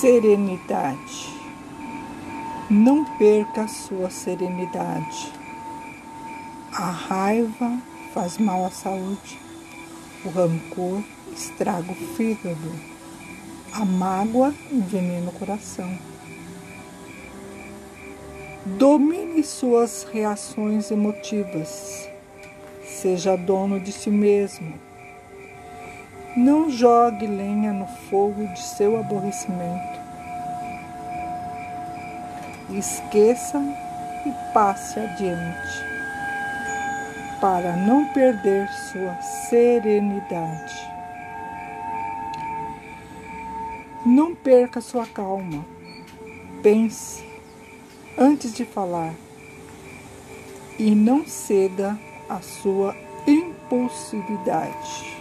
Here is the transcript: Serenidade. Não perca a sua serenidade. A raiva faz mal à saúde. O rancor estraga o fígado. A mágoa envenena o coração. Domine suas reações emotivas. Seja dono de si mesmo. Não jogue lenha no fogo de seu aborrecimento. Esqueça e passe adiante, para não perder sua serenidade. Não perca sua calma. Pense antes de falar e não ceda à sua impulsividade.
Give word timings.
Serenidade. 0.00 1.34
Não 2.70 3.04
perca 3.16 3.62
a 3.62 3.66
sua 3.68 4.08
serenidade. 4.10 5.32
A 6.72 6.88
raiva 6.88 7.82
faz 8.14 8.38
mal 8.38 8.64
à 8.64 8.70
saúde. 8.70 9.40
O 10.24 10.28
rancor 10.28 11.02
estraga 11.34 11.90
o 11.90 11.96
fígado. 12.14 12.72
A 13.72 13.84
mágoa 13.84 14.54
envenena 14.70 15.30
o 15.30 15.32
coração. 15.32 15.98
Domine 18.64 19.42
suas 19.42 20.04
reações 20.04 20.92
emotivas. 20.92 22.08
Seja 22.84 23.34
dono 23.34 23.80
de 23.80 23.90
si 23.90 24.10
mesmo. 24.10 24.87
Não 26.38 26.70
jogue 26.70 27.26
lenha 27.26 27.72
no 27.72 27.88
fogo 27.88 28.46
de 28.46 28.62
seu 28.62 28.96
aborrecimento. 28.96 29.98
Esqueça 32.70 33.58
e 34.24 34.32
passe 34.54 35.00
adiante, 35.00 35.84
para 37.40 37.74
não 37.74 38.04
perder 38.12 38.68
sua 38.68 39.20
serenidade. 39.48 40.76
Não 44.06 44.32
perca 44.32 44.80
sua 44.80 45.06
calma. 45.06 45.66
Pense 46.62 47.20
antes 48.16 48.54
de 48.54 48.64
falar 48.64 49.12
e 50.78 50.94
não 50.94 51.26
ceda 51.26 51.98
à 52.28 52.40
sua 52.40 52.94
impulsividade. 53.26 55.17